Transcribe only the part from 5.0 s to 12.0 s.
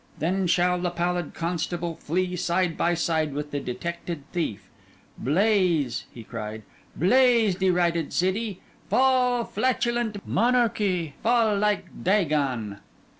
Blaze!' he cried, 'blaze, derided city! Fall, flatulent monarchy, fall like